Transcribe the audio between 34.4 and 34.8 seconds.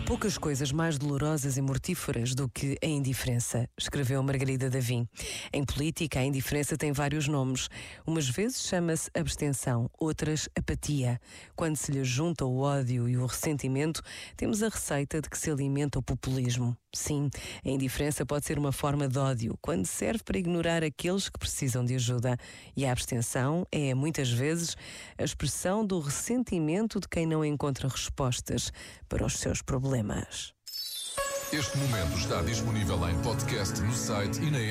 e na app.